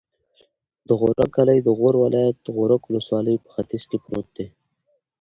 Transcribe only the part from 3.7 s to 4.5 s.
کې پروت دی.